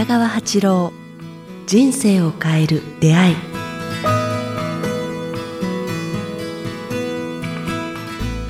[0.00, 0.92] 北川八郎
[1.66, 3.36] 人生を変える出会い。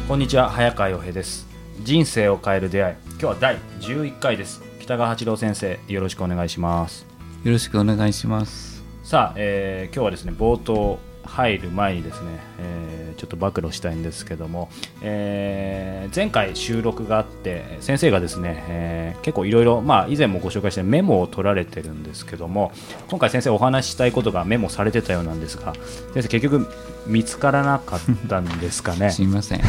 [0.07, 1.49] こんにちは早川洋平です。
[1.83, 2.95] 人生を変える出会い。
[3.09, 4.63] 今日は第11回です。
[4.79, 7.05] 北川八郎先生よろしくお願いします。
[7.43, 8.85] よろしくお願いします。
[9.03, 11.01] さあ、えー今日はですね冒頭
[11.31, 12.29] 入る前にですね、
[12.59, 14.71] えーちょっと暴露したいんですけども、
[15.03, 22.73] えー前回収録があって先生がですね、えー結構いろいろまあ以前もご紹介したメモを取られてるんですけども
[23.11, 25.75] 今回先生お話ししたいことがメモされてたようなんですが
[26.15, 26.67] 先生結局
[27.07, 29.11] 見つからなかったんですかね？
[29.13, 29.61] すみません。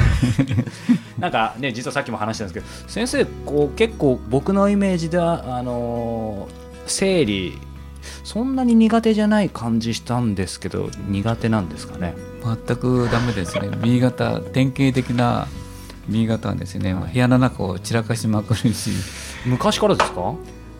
[1.19, 7.57] なんかね実はさっきも話したんですけど先生こう結構僕のイメージではあのー生理
[8.23, 12.15] そんなに苦手じゃない感じしたんですけど苦手なんですかね？
[12.43, 13.69] 全くダメですね。
[13.81, 15.47] B 型典型的な
[16.09, 18.91] B 型はですね、はい部屋の中を散らかしまくるし。
[19.45, 20.33] 昔からですか、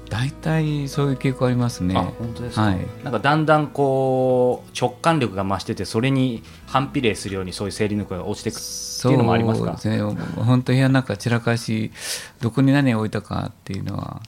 [0.10, 1.96] 大体そういう傾向ありますね。
[1.96, 2.78] あ本当ですか、はい。
[3.04, 9.78] なんかだんだんこう直感力が増しててそれに反比例するようにそういう生理力が落ちていくっていうのもありますか？
[9.78, 10.44] そうですね。
[10.44, 11.92] 本当部屋の中散らかし
[12.42, 14.22] どこに何を置いたかっていうのは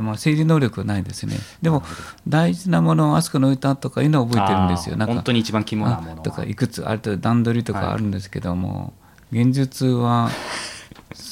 [0.00, 1.36] まあ、整理能力はないですね。
[1.62, 1.82] でも
[2.26, 4.96] 大事なものをあそこに置いたとかいうのは覚えてるんですよ。
[4.96, 6.16] なんか本当に一番肝なものは。
[6.18, 8.92] あとかいくつあると段取りとかあるんですけども、
[9.32, 10.30] 現実は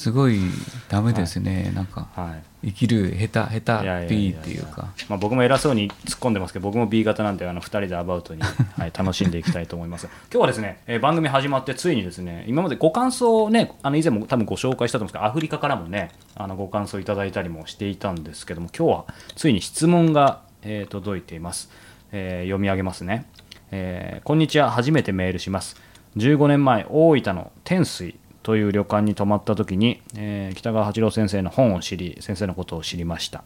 [0.08, 0.40] すごい
[0.88, 2.68] ダメですね、なんかはい。
[2.68, 4.88] 生きる下手下手 B っていうか。
[5.08, 8.40] まあ、僕も偉そうに突っ込んでますけど僕も B 型なんであの2人でアバウトに、
[8.78, 10.06] はい、楽しんでいきたいと思います。
[10.06, 19.04] 今日はですね、えー番組始まってついにですね今までご感想をねあの以前も多分ご紹介したと思うんですけどアフリカからもねあのご感想いただいたりもしていたんですけども今日は
[19.36, 21.70] ついに質問が、えー届いています、
[22.12, 23.26] えー読み上げますね、
[23.70, 24.70] えーこんにちは。
[24.70, 25.76] 初めてメールします。
[26.16, 28.16] 15年前大分の天水
[28.48, 33.44] という旅館に泊まった時に、えー北川八郎先生の本を知り先生のことを知りました、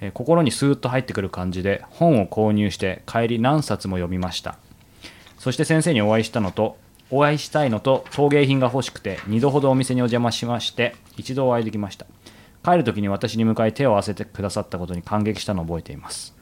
[0.00, 4.56] えー心にスーッと入ってくる感じで本を購入して帰り何冊も読みました。
[5.40, 6.76] そして先生にお会いしたのと
[7.10, 12.06] お会いしたいのと陶芸品が欲しくて2度ほどお店にお邪魔しまして一度お会いできました。
[12.64, 16.32] 帰る時に私に向かい手を合わせてくださったことに感激したのを覚えています。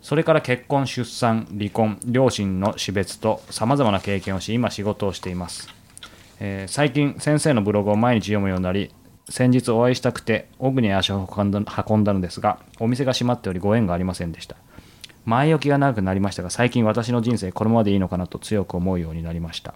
[0.00, 5.68] それから結婚、出産、離婚、両親の死別とさまざまな経験をし、今仕事をしています。
[6.38, 8.92] えー最近、先生のブログを毎日読むようになり、
[9.28, 14.56] 先日お会いしたくて、オグに足を運んだんだのですが、お店が閉まっておりご縁がありませんでした。
[15.24, 19.74] 前置きが長くなりましたが、最近私の人生このままでいいのかなと強く思うようになりました。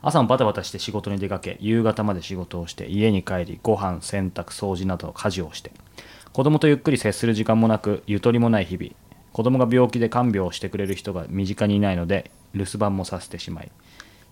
[0.00, 5.72] 朝もバタバタして仕事に出かけ夕方まで仕事をして家に帰りご飯洗濯掃除など家事をして
[6.32, 8.92] 子供とゆっくり接する時間もなくゆとりもない日々
[9.32, 13.70] 子供が病気で看病をしてくれる人が身近にいないので留守番もさせてしまい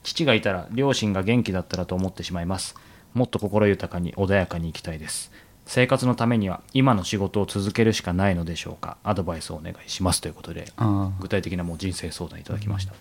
[0.06, 2.76] 父がいたら両親が元気だったらと思ってしまいます。
[3.12, 5.32] もっと心豊かに穏やかに生きたいです。
[5.66, 8.98] 生活のためには今の仕事を続けるしかないのでしょうか。
[9.02, 10.20] アドバイスをお願いします。
[10.20, 12.94] ということであ具体的なもう人生相談いただきました、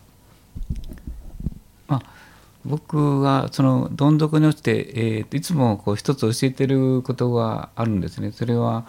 [1.87, 2.01] まあ
[2.65, 8.31] 僕がそのどん底に落ちて、えーといつもこう一つ教えてることがあるんですね。
[8.31, 8.87] それは、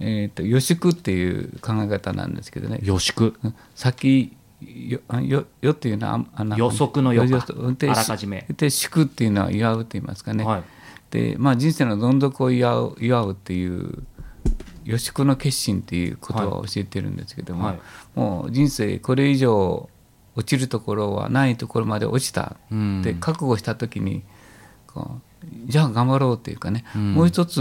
[0.00, 2.80] えー、と予祝っていう考え方なんですけどね。
[2.82, 3.38] 予祝？
[3.44, 3.54] うん。
[3.74, 8.44] 先よあよよっていうのはああの予測の予測であらかじめ。
[8.56, 10.62] で祝っていうのは祝うと言いますかね、はい。
[11.10, 14.02] でまあ人生のどん底を祝う祝うっていう
[14.84, 17.78] 予祝の決心っていう言葉を教えてるんですけども、はい。
[18.16, 19.88] もう人生これ以上
[20.34, 23.00] 落ちるところはないところまで落ちたうん。
[23.00, 24.24] って覚悟した時に
[25.66, 27.14] じゃあ頑張ろうっていうかね、うん。
[27.14, 27.60] もう一つ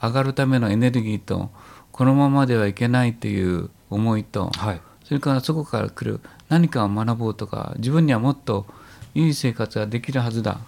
[0.00, 1.50] 上がるためのエネルギーと
[1.90, 8.66] このままではいけないっていう思いと、はいそれからそこから来る何かを学ぼうとか自分にはもっと
[9.14, 10.58] いい生活ができるはずだ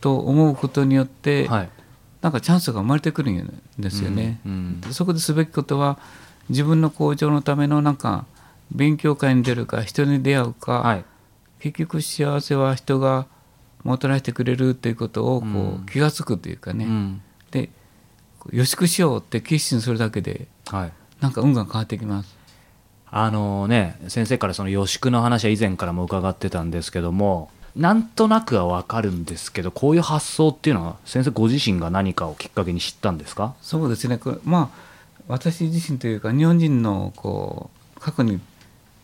[0.00, 1.70] と思うことによって、はい。
[2.20, 4.40] なんかチャンスが生まれてくるんですよね。
[4.44, 5.98] うんそこですべきことは
[6.48, 8.26] 自分の向上のためのなんか
[8.70, 11.04] 勉強会に出るか人に出会うか、はい。
[11.60, 13.26] 結局幸せは人が
[13.84, 15.86] もたらしてくれるということをこう、うん。
[15.86, 17.22] 気が付くというかね、うん。
[17.50, 17.70] で
[18.52, 20.92] 予祝しようって決心するだけではい。
[21.20, 22.37] なんか運が変わってきます。
[23.10, 33.54] あのね先生からその予祝の話は以前からも伺ってたんですけどもなんとなくは分かるんですけどこういう発想っていうのは先生ご自身が何かをきっかけに知ったんですか？
[33.62, 34.18] そうですね。
[34.18, 34.88] これまあ
[35.28, 38.40] 私自身というか日本人のこう過去に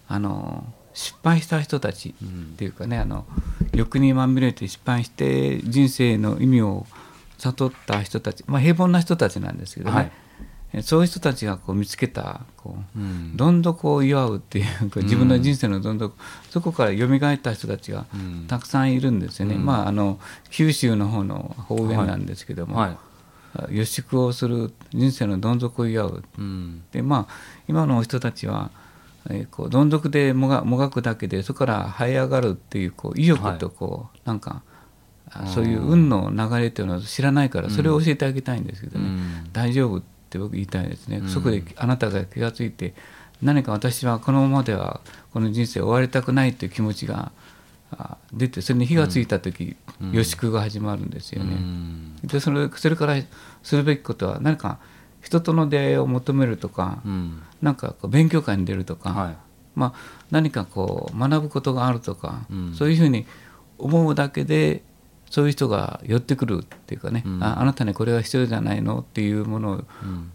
[0.09, 3.27] あの失敗した人たちっていうかね、あの
[3.73, 6.87] 欲にまみれて失敗して人生の意味を
[7.39, 10.05] 悟った人たち、まあ、平凡な人たちなんですけどね、はい。
[10.07, 10.24] え
[10.83, 13.37] そういう人たちがこう見つけたこう、うん。
[13.37, 16.15] どん底を祝うっていう自分の人生のどん底、
[16.51, 18.47] そこから蘇った人たちがうん。
[18.49, 19.65] たくさんいるんですよね、うん。
[19.65, 20.19] まああの
[20.51, 22.97] 九州の方の方言なんですけども、はい。
[23.77, 26.25] 予祝をする人生のどん底を祝う。
[26.39, 26.83] うん。
[26.91, 27.35] でまあ
[27.69, 28.71] 今の人たちは、
[29.31, 34.63] えーこうどん底でもがもがくだけでそこから這い上がるっていうこう意欲とこう、なんか
[35.31, 39.53] あそういう運の流れっていうのを知らないからそれを教えてあげたいんですけどね、うん。
[39.53, 40.03] 大丈夫
[40.35, 41.29] って僕言いたいですね、うん。
[41.29, 42.95] そこであなたが気がついて
[43.41, 45.01] 何か私はこのままでは
[45.33, 47.31] この人生終わりたくないっていう気持ちが
[47.93, 50.13] あ出てそれに火がついた時、うん。
[50.13, 51.55] 予祝が始まるんですよね。
[51.55, 52.17] うん。
[52.25, 53.15] でそれそれから
[53.63, 54.79] するべきことは何か
[55.23, 57.43] 人との出会いを求めるとか、うん。
[57.63, 59.37] なんかこう勉強会に出るとか、はい。
[59.77, 62.75] まあ、何かこう学ぶことがあるとか、うん。
[62.75, 63.27] そういうふうに
[63.79, 64.83] 思うだけで
[65.35, 67.43] そういう人が寄ってくるっていうかね、うん。
[67.43, 70.31] ああなたにこれは必要じゃないのっていうものうん。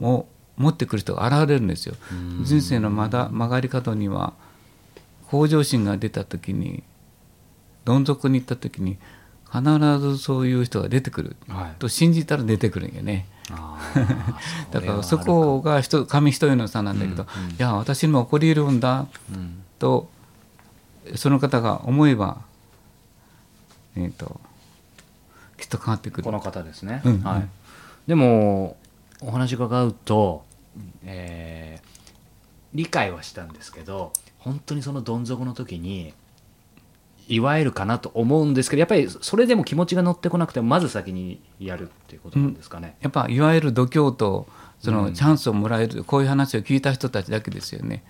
[0.00, 0.26] を
[0.56, 1.94] 持ってくる人が現れるんですよ。
[2.10, 2.44] うん。
[2.46, 4.32] 人生のまだ曲がり角には
[5.26, 6.82] 向上心が出た時に
[7.84, 8.96] どん底に行った時に
[9.52, 9.62] 必
[9.98, 11.36] ずそういう人が出てくる。
[11.46, 11.78] はい。
[11.78, 13.26] と信じたら出てくるんよね。
[14.72, 17.50] だからそこが人紙一重の差なんだけど、うんうん。
[17.50, 19.08] いや私にも起こり得るんだ。
[19.30, 19.62] うん。
[19.78, 20.08] と
[21.16, 22.38] その方が思えば、
[23.96, 24.40] えー、と
[25.56, 26.24] きっと変わってくる。
[26.24, 27.20] この方ですね、うん。
[27.20, 27.48] はい、
[28.06, 28.76] でも
[29.20, 30.44] お話伺うと、
[31.04, 31.94] えー
[32.74, 36.12] 理解はしたんですけど本当にそのどん底の時に
[37.28, 42.96] 祝えるかなと思うんですけどやっぱりそれでも気持ちが乗ってこなくてもまず先にやるっていうことなんですかね。
[43.00, 44.46] やっぱいわゆる度胸と
[44.80, 48.04] そのうんチャンスをもらえる、こういう話を聞いた人たちだけですよね、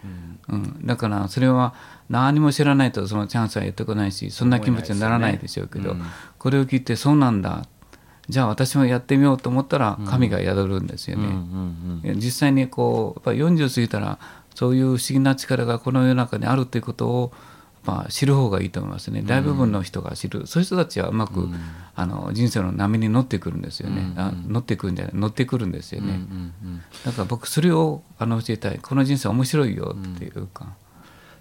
[0.51, 0.57] うん。
[0.57, 1.75] うん、だからそれは
[2.11, 6.03] 何も知らないとそのチャンスはやってこないしそんな気持ちにならないでしょうけどね。
[6.39, 7.67] これを聞いてそうなんだ。
[8.29, 11.27] じゃあ私もやってみようと思ったら神が宿るんですよね。
[11.27, 14.19] うんうんうん実際にこうやっぱり40過ぎたら
[14.55, 17.33] そういう不思議な力がこの世の中にあるということを
[17.85, 19.23] まあ知る方がいいと思いますね。
[19.25, 21.49] 大部分の人が知る、そういう人たちはうまく、
[21.95, 24.19] あの人生の波に乗ってくるんですよね、うん。
[24.19, 25.15] あ乗ってくるんじゃない？
[25.15, 28.79] 乗ってくるんですよね、うんうんうんだから僕それをあの教えたい。
[28.81, 30.75] この人生面白いよっていうか、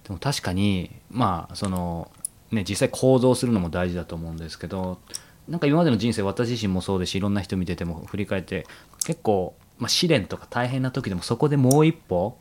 [0.04, 2.10] でも確かにまあその
[2.52, 4.98] ね実際行動するのも大事だと思うんですけど
[5.48, 8.66] なんか今までの人生私自身もそうですしいろんな人見てても振り返って
[9.06, 12.36] 結構、まあ、試練とか大変な時でもそこでもう一歩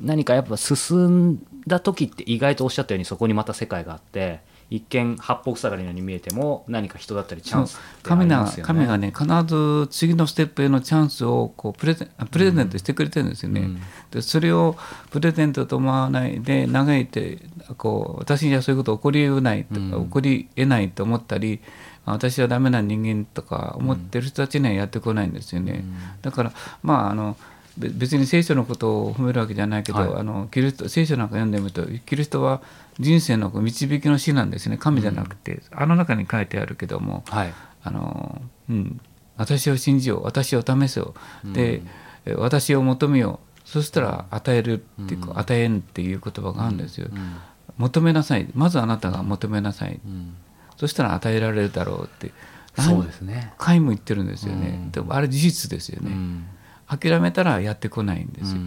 [0.00, 8.66] 何かやっぱ進んだ時って意外とおっしゃったようにそこにまた世界があって一見八方塞がりのように見えても何か人だったりチャンスってありますよね。
[8.66, 13.62] 神がね必ず次のステップへのチャンスをこうプレゼンプレゼントしてくれてるんですよね。
[13.62, 13.80] うん
[14.12, 14.76] でそれを
[15.10, 17.38] プレゼントと思わないで嘆いて
[17.76, 21.60] こう私にはそういうこと起こり得ないうん起こり得ないと思ったり
[22.06, 25.84] あ私はダメな人間とか思ってる人たちにはやってこないんですよね。
[26.22, 26.52] だから
[26.82, 27.46] まああのべ
[27.78, 30.20] 別に聖書のことを褒めるわけじゃないけど、はい。
[30.20, 32.62] あのキリスト聖書なんか読んでみるとキリストは
[32.98, 34.76] 人生の導きの師なんですね。
[34.76, 37.54] 神じゃなくて、あの中に書いてあるけども、はい。
[37.82, 39.00] あのうん、
[39.36, 41.14] 私を信じよう私を試せよ
[41.44, 41.82] で、
[42.26, 43.68] え私を求めよう。
[43.68, 47.36] そしたら与えるっていうか、与えんっていう言葉があるんですよ、うん。
[47.78, 48.48] 求めなさい。
[48.54, 50.34] まずあなたが求めなさい、うん。
[50.76, 52.32] そしたら与えられるだろうって。
[52.78, 53.52] そうですね。
[53.58, 54.90] 何回も言ってるんですよね、うん。
[54.90, 56.46] でもあれ事実ですよね、うん
[56.90, 58.60] 諦めたらやってこないんですよ、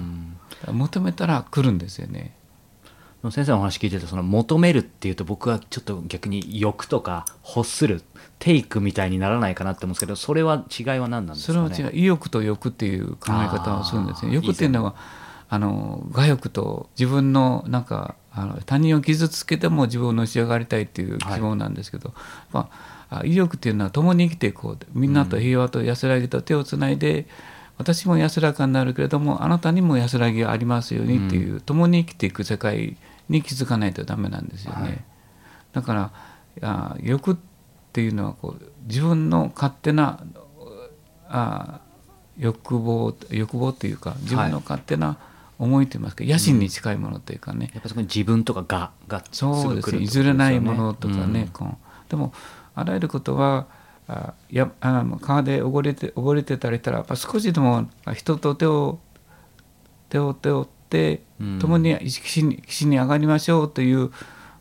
[0.70, 0.78] うん。
[0.78, 2.36] 求めたら来るんですよね。
[3.32, 7.26] 先生のお話聞いててその求めるっていうと僕はちょっと逆に欲とか
[7.56, 8.02] 欲する
[8.38, 11.74] テイクみたいにならないかなって思うんですけどそれは違いは何なんですかね？
[11.74, 14.34] それは違う意欲と欲っていう考え方をするんですね。
[14.34, 14.96] 欲っていうのは
[15.48, 22.14] あの我欲と自分のなんかあの他人を傷つけても自分をのし上がりたいっていう希望なんですけど、
[22.52, 22.70] ま
[23.10, 24.78] あ、あ意欲っていうのは共に生きていこう。
[24.94, 27.28] みんなと平和と安らぎと手をつないで、
[27.78, 32.98] 私も安らかになるけれどもあなたにも安らぎがありますようにっていう、共に生きていく世界
[33.30, 34.82] に気づかないとダメなんですよね。
[34.82, 35.04] はい。
[35.74, 36.12] だから
[36.62, 37.36] あ欲っ
[37.92, 40.24] ていうのはこう自分の勝手な
[41.28, 41.80] あ
[42.38, 45.18] 欲望欲望というか自分の勝手な
[45.60, 51.78] 思いといいますか、野心に近いものというかね、やっぱそこに自分とかががそうですぐ来るってことよ譲れないものとかね、うん。
[52.10, 52.34] でも
[52.76, 53.68] あらゆることは
[54.08, 59.00] あやあ川で溺れて溺れてたりしたらやっぱ少しでも人と手を
[60.10, 61.60] 手を手を追ってうん。
[61.60, 64.12] 共に岸に岸に上がりましょうという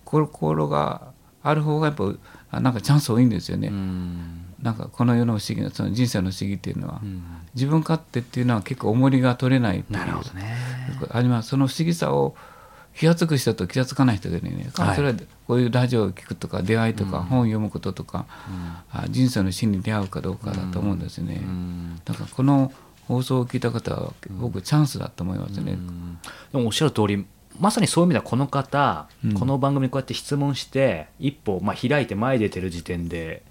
[0.05, 2.13] 心がある方がやっぱ
[2.51, 3.69] あなんかチャンス多いんですよね。
[3.69, 4.45] うん。
[4.63, 7.23] なんかこの世の不思議なその人生の不思議っていうのは、うん。
[7.55, 10.57] 自分勝手っていうのは結構重りが取れないなるほどね。
[11.11, 12.37] ありますその不思議さを
[12.97, 14.97] 気が付く人と気が付かない人でね、はい。
[14.97, 15.15] それは
[15.47, 18.27] こういうラジオを聞くとか出会いとか、本を読むこととか、
[18.93, 22.01] あ人生の真に出会うかどうかだと思うんですね、うん。
[22.05, 22.73] だからこの
[23.09, 25.77] 放送を聞いた方は僕チャンスだと思いますね、
[26.53, 27.27] でもおっしゃる通り
[27.59, 29.35] まさにそういう意味ではこの方、うん。
[29.35, 33.43] この番組にこうやって質問して一歩、まあ、開いて前に出てる時点で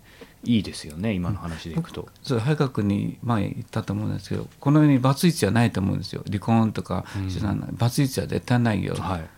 [0.43, 6.23] いいですよね今の話でいくと、そう早川に前言ったと思うんですけどこの世にバツイチはないと思うんですよ。
[6.25, 7.77] 離婚とかうん。
[7.77, 9.29] バツイチは絶対ないよ、はい。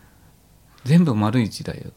[0.86, 1.92] 全部丸一だよ。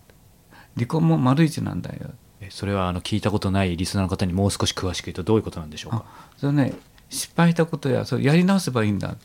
[0.74, 2.10] 離婚も丸一なんだよ。
[2.40, 6.04] えそれはあの聞いたことないリスナーの方にもう少し詳しく言うとどういうことなんでしょうあか
[6.36, 6.74] それね。
[7.08, 9.16] 失敗したことやそれやり直せばいいんだ。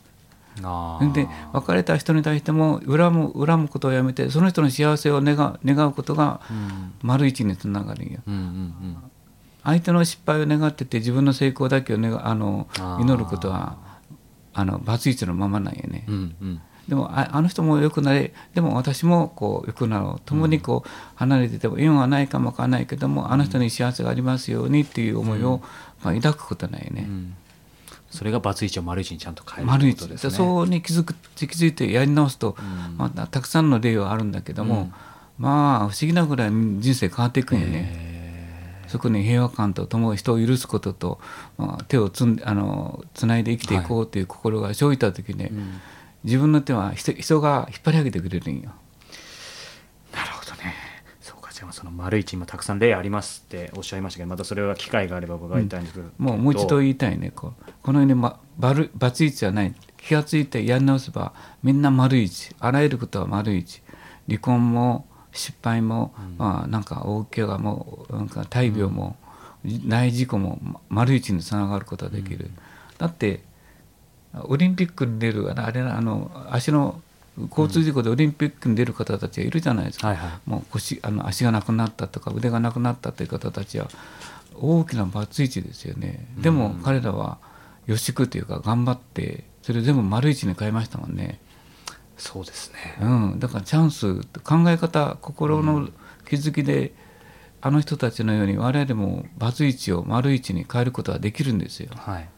[0.62, 1.12] あー。
[1.12, 6.92] で別れた人に対しても恨む恨むことをやめてその人の幸せを願う願うことがうん。
[7.02, 8.20] 丸一につながるんよ。
[8.26, 8.96] うんうん
[9.64, 12.68] 相手の失敗を願ってて自分の成功だけを願あの
[13.00, 13.76] 祈ることは
[14.52, 16.36] あのバツイチのままなんよね、うんうん。
[16.40, 20.20] うんでもああの人も良くなれでも私もこう良くなろう。
[20.24, 25.62] 共にこう離れてても縁はないかもわからないけどもあの人に幸せがありますようにっていう思いを、
[26.02, 27.34] まあ、抱くことないね、うん。
[28.10, 30.32] それがバツイチを丸一にちゃんと変えることですね。
[30.32, 32.96] そうに気づく気づいてやり直すと、うん。
[32.96, 34.94] まあ、たくさんの例はあるんだけども、うん。
[35.38, 38.01] まあ不思議なぐらい人生変わっていくんよね。
[38.92, 41.18] へそこに平和感とともに人を許すことと、
[41.56, 45.80] まあ、手をつんあのつないで生きていこうという心が生じた時ね、ーうん。
[46.24, 48.72] 自分の手は人人が引っ張り上げてくれるんよ。
[50.14, 50.74] なるほどね。
[51.20, 57.72] そうかじゃあその丸一今たくさん例ありますっておっしゃいましたけどまたそれは機会があれば伺いたいんですけど、もうもう一度言いたいねこう。
[57.82, 59.74] この世に、ま、バルバツイチはない。
[59.96, 61.32] 気がついてやり直せば
[61.62, 63.82] みんな丸一あらゆることは丸一
[64.26, 69.16] 離婚も失敗も、まあ、なんか大怪我もなんか大病も、
[69.86, 72.50] 大事故もま丸一につながることができる、
[72.98, 73.42] だって
[74.44, 77.00] オリンピックに出るあれあの足の
[77.50, 80.50] 交通事故でオリンピックに出る方たちがいるじゃないですか、はいはい。
[80.50, 83.88] もう腰あの足がなくなったとか腕がなくなったという方たちは
[84.54, 86.26] 大きなバツイチですよね。
[86.38, 87.38] でも彼らは
[87.86, 91.40] 予祝というか頑張ってそれを全部丸一に変えましたもんね、
[92.16, 92.98] そうですね。
[93.00, 95.88] うん、だからチャンス考え方心の
[96.28, 96.94] 気づきで、
[97.60, 102.28] あの人たちのように我々もバツイチを丸一に変えることはできるんですよ、はい。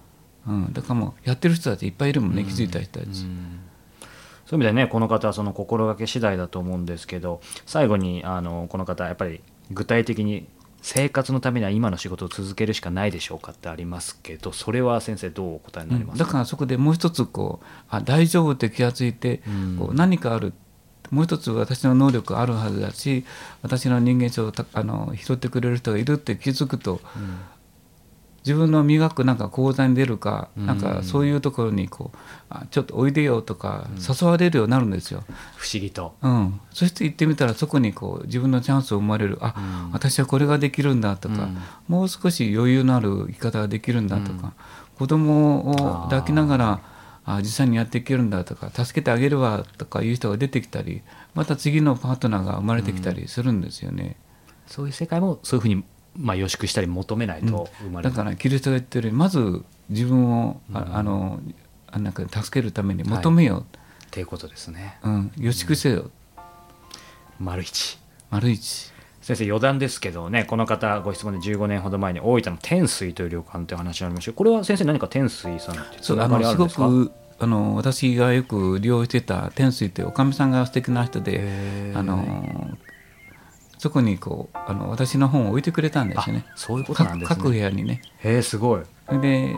[0.47, 3.61] うん、だからもうやってる人たちいっぱいいるもんね、気づいた人たち、うん。
[4.47, 9.41] そういう意味でねこの方はその心がけ次第だと思うんですけど最後にあのこの方やっぱり
[9.71, 10.47] 具体的に
[10.85, 19.77] 生活のためには今の仕事を続けるしかないでしょうかってありますけどそれは先生どうお答えになりますだからそこでもう一つこうあ大丈夫って気がついて、うん。
[19.79, 20.53] こう何かある
[21.11, 23.25] もう一つ私の能力あるはずだし
[23.63, 27.39] 私の人間性をたあの拾ってくれる人がいるって気づくとうん
[28.45, 30.67] 自分の磨くなんか講座に出るか、うん。
[30.67, 32.19] なんかそういうところにこう
[32.51, 35.25] あちょっとおいでよとか誘われるようになるんですよ。
[35.57, 36.15] 不思議と。
[36.23, 39.39] うん、そして行ってみたらそこにこう自分のチャンスを生まれる。
[39.41, 39.55] あ、
[39.87, 39.93] うん。
[39.93, 41.59] 私はこれができるんだとか、うん。
[41.89, 44.53] もう少し余裕のある生き方ができるんだとか、
[44.99, 46.81] 子供を抱きながら
[47.25, 51.03] あ実際にやっていけるんだとか助けてあげるわとかいう人が出てきたり
[51.35, 54.17] また次のパートナーが生まれてきたりするんですよね。
[54.67, 55.85] そういう世界もそういうふうに
[56.17, 61.41] まあ予祝したり求めないと生まれる、だからキリストが言ってるようにまず自分を、ああの
[61.91, 63.65] あなんか助けるために求めよ
[64.07, 64.99] っていうことですね。
[65.03, 66.11] う、うん、予祝せよ、
[67.39, 67.99] 丸一。
[68.31, 68.93] 丸一。
[69.25, 76.89] 先生余談ですけどねこの方ご質問で15年ほど前に大分の天水という旅館という話がありましたこれは先生何か天水さんってつながそうあのすごりあるんですか？
[76.89, 82.77] くあの私がよく利用してた天水というおかみさんが素敵な人であの
[83.85, 86.47] そこにこうあの私の本を置いてくれたんですよね。
[86.49, 87.37] あそういうことなんですね。
[87.37, 88.01] 各各部屋にね。
[88.21, 88.83] へえすごい。
[89.21, 89.55] で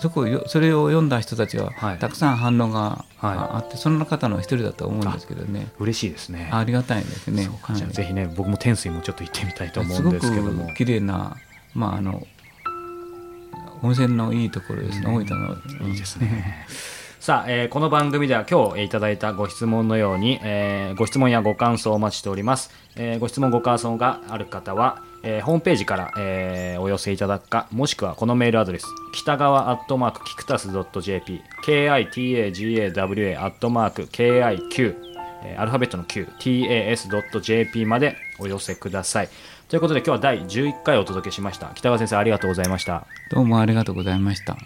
[0.00, 1.98] そこをよそれを読んだ人たちは、はい。
[2.00, 3.36] たくさん反応がはい。
[3.36, 5.68] ああってその方の一人だと思うんですけどね。
[5.78, 6.50] 嬉しいですね。
[6.52, 7.44] ありがたいですね。
[7.44, 7.92] じゃあはい。
[7.92, 10.66] ぜひね僕も天水もちょっと行ってみたいと思うんすごですけども。
[10.66, 11.36] く綺麗な
[11.72, 12.26] まああの
[13.82, 15.86] 温泉のいいところですね、大分の。
[15.88, 16.66] いいですね。
[17.22, 22.72] さあ、えーこの番組では今日いただいたご質問のように、えーご質問やご感想をお待ちしております。
[22.96, 30.68] えーご質問ご感想がある方は、えーホームページから、えーお寄せいただくか、もしくはこのメールアドレス、北川アットマークキクタス
[31.00, 31.94] .jp、kitagawa
[33.40, 34.96] アットマーク kiq、
[35.56, 39.28] アルファベットの q、tas.jp までお寄せください。
[39.68, 41.70] ということで今日は第11回お届けしました。
[41.76, 43.06] 北川先生ありがとうございました。
[43.30, 44.56] どうもありがとうございました。